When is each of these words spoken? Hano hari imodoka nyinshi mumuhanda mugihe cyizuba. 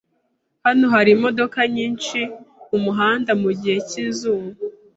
Hano 0.65 0.85
hari 0.93 1.09
imodoka 1.17 1.59
nyinshi 1.75 2.19
mumuhanda 2.69 3.31
mugihe 3.41 3.77
cyizuba. 3.89 4.47